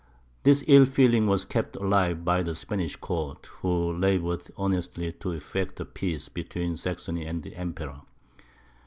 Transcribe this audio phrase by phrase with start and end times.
[0.41, 5.79] This ill feeling was kept alive by the Spanish court, who laboured earnestly to effect
[5.79, 8.01] a peace between Saxony and the Emperor.